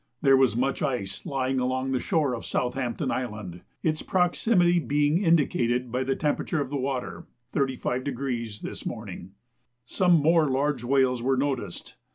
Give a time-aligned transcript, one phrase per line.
[0.23, 5.91] There was much ice lying along the shore of Southampton Island, its proximity being indicated
[5.91, 9.33] by the temperature of the water (35°) this morning.
[9.85, 11.97] Some more large whales were noticed.